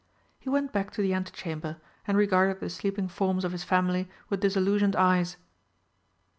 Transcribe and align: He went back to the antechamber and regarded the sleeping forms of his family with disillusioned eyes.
He 0.39 0.49
went 0.49 0.73
back 0.73 0.89
to 0.93 1.01
the 1.03 1.13
antechamber 1.13 1.77
and 2.07 2.17
regarded 2.17 2.59
the 2.59 2.71
sleeping 2.71 3.07
forms 3.07 3.45
of 3.45 3.51
his 3.51 3.63
family 3.63 4.09
with 4.29 4.39
disillusioned 4.39 4.95
eyes. 4.95 5.37